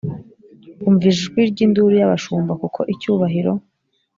umva 0.87 1.05
ijwi 1.11 1.39
ry 1.51 1.59
induru 1.65 1.93
y 2.01 2.05
abashumba 2.07 2.53
kuko 2.61 2.79
icyubahiro 2.93 3.51